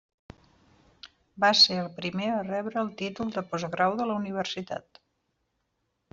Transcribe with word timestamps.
Va 1.45 1.51
ser 1.59 1.77
el 1.81 1.89
primer 1.97 2.31
a 2.37 2.39
rebre 2.47 2.81
el 2.85 2.91
títol 3.03 3.31
de 3.37 3.45
postgrau 3.53 3.95
de 4.01 4.09
la 4.13 4.19
universitat. 4.25 5.03